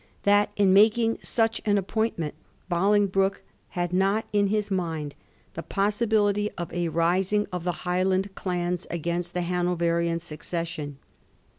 [0.23, 2.33] that in making such an appointment
[2.69, 3.43] Bolingbroke
[3.77, 5.13] had not in his mind
[5.53, 10.97] the possibility of a rising of the Highland clans against the Hanoverian succession.